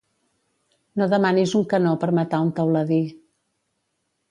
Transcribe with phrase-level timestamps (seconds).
[1.01, 3.01] No demanis un canó per matar un teuladí.